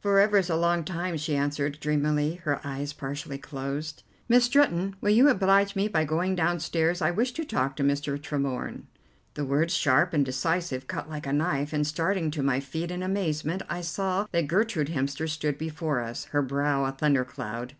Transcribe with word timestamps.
"For 0.00 0.18
ever 0.20 0.38
is 0.38 0.48
a 0.48 0.56
long 0.56 0.84
time," 0.84 1.18
she 1.18 1.36
answered 1.36 1.78
dreamily, 1.80 2.36
her 2.44 2.66
eyes 2.66 2.94
partially 2.94 3.36
closed. 3.36 4.04
"Miss 4.26 4.46
Stretton, 4.46 4.96
will 5.02 5.10
you 5.10 5.28
oblige 5.28 5.76
me 5.76 5.86
by 5.86 6.02
going 6.06 6.34
downstairs; 6.34 7.02
I 7.02 7.10
wish 7.10 7.32
to 7.34 7.44
talk 7.44 7.76
to 7.76 7.82
Mr. 7.84 8.16
Tremorne." 8.18 8.84
The 9.34 9.44
words, 9.44 9.74
sharp 9.74 10.14
and 10.14 10.24
decisive, 10.24 10.86
cut 10.86 11.10
like 11.10 11.26
a 11.26 11.32
knife, 11.34 11.74
and, 11.74 11.86
starting 11.86 12.30
to 12.30 12.42
my 12.42 12.58
feet 12.58 12.90
in 12.90 13.02
amazement, 13.02 13.62
I 13.68 13.82
saw 13.82 14.28
that 14.32 14.46
Gertrude 14.48 14.88
Hemster 14.88 15.28
stood 15.28 15.58
before 15.58 16.00
us, 16.00 16.24
her 16.30 16.40
brow 16.40 16.86
a 16.86 16.92
thundercloud. 16.92 17.72